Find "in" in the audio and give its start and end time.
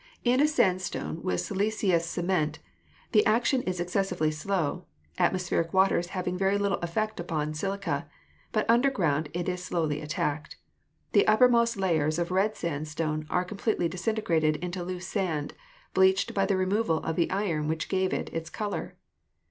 0.23-0.41